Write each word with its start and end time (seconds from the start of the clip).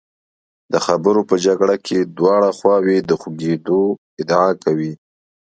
د 0.71 0.73
خبرو 0.85 1.21
په 1.29 1.35
جګړه 1.45 1.75
کې 1.85 1.97
دواړه 2.17 2.49
خواوې 2.57 2.97
د 3.09 3.11
خوږېدو 3.21 3.81
ادعا 4.21 4.49
کوي. 4.63 4.93